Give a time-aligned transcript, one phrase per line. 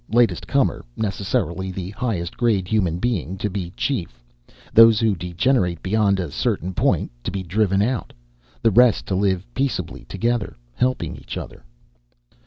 [0.11, 4.19] Latest comer, necessarily the highest grade human being, to be chief;
[4.73, 8.11] those who degenerate beyond a certain point to be driven out;
[8.63, 11.63] the rest to live peaceably together, helping each other."